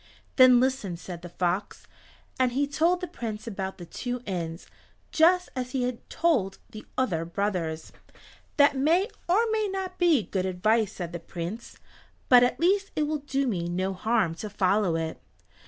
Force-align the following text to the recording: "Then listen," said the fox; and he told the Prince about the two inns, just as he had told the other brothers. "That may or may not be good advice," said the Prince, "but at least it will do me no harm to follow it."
"Then 0.35 0.59
listen," 0.59 0.97
said 0.97 1.21
the 1.21 1.29
fox; 1.29 1.85
and 2.39 2.53
he 2.53 2.65
told 2.65 3.01
the 3.01 3.07
Prince 3.07 3.45
about 3.45 3.77
the 3.77 3.85
two 3.85 4.23
inns, 4.25 4.65
just 5.11 5.49
as 5.55 5.73
he 5.73 5.83
had 5.83 6.09
told 6.09 6.57
the 6.71 6.87
other 6.97 7.23
brothers. 7.23 7.91
"That 8.57 8.75
may 8.75 9.09
or 9.29 9.45
may 9.51 9.67
not 9.71 9.99
be 9.99 10.23
good 10.23 10.47
advice," 10.47 10.91
said 10.93 11.13
the 11.13 11.19
Prince, 11.19 11.77
"but 12.29 12.41
at 12.41 12.59
least 12.59 12.89
it 12.95 13.03
will 13.03 13.19
do 13.19 13.45
me 13.45 13.69
no 13.69 13.93
harm 13.93 14.33
to 14.41 14.49
follow 14.49 14.95
it." 14.95 15.21